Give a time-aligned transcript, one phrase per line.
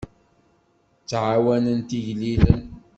[1.03, 2.63] Ttɛawanent igellilen.